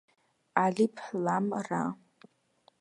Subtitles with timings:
[0.61, 0.95] ალიფ
[1.27, 1.83] ლამ რა.